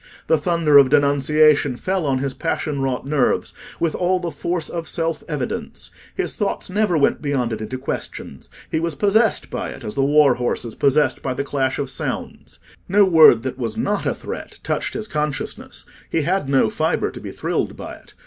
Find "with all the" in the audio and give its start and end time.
3.79-4.31